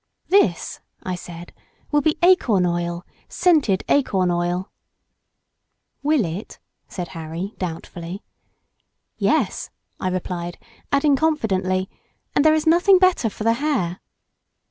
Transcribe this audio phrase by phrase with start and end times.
[0.29, 1.53] "This," I said,
[1.91, 4.71] "will be acorn oil—scented acorn oil.""
[6.01, 8.23] Will it?" said Harry doubtfully.
[9.19, 9.69] "Yes,"
[9.99, 10.57] I replied,
[10.91, 11.87] adding confidently,
[12.33, 13.99] "and there is nothing better for the hair."